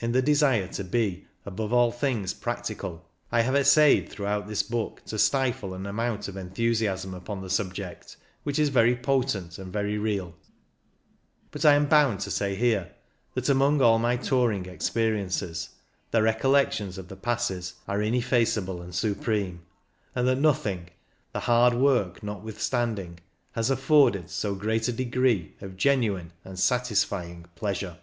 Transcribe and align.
In 0.00 0.12
the 0.12 0.20
desire 0.20 0.68
to 0.68 0.84
be 0.84 1.26
above 1.46 1.72
all 1.72 1.90
things 1.90 2.34
practical, 2.34 3.08
I 3.32 3.40
have 3.40 3.56
essayed 3.56 4.10
throughout 4.10 4.46
this 4.46 4.62
book 4.62 5.00
to 5.06 5.18
stifle 5.18 5.72
an 5.72 5.86
amount 5.86 6.28
of 6.28 6.36
enthusiasm 6.36 7.14
upon 7.14 7.40
the 7.40 7.48
subject 7.48 8.18
which 8.42 8.58
is 8.58 8.68
very 8.68 8.94
potent 8.96 9.56
and 9.56 9.72
very 9.72 9.96
real; 9.96 10.34
but 11.52 11.64
I 11.64 11.72
am 11.72 11.86
bound 11.88 12.20
to 12.20 12.30
say 12.30 12.54
here 12.54 12.92
that, 13.32 13.48
among 13.48 13.80
all 13.80 13.98
my 13.98 14.18
touring 14.18 14.68
ex 14.68 14.90
periences, 14.90 15.70
the 16.10 16.20
recollections 16.20 16.98
of 16.98 17.08
the 17.08 17.16
passes 17.16 17.72
are 17.88 18.02
ineffaceable 18.02 18.82
and 18.82 18.94
supreme, 18.94 19.62
and 20.14 20.28
that 20.28 20.36
nothing, 20.36 20.90
the 21.32 21.40
hard 21.40 21.72
work 21.72 22.22
notwithstanding, 22.22 23.20
has 23.52 23.70
afforded 23.70 24.28
so 24.28 24.54
great 24.54 24.86
a 24.86 24.92
degree 24.92 25.54
of 25.62 25.78
genuine 25.78 26.34
and 26.44 26.58
satisfying 26.58 27.46
pleasure. 27.54 27.96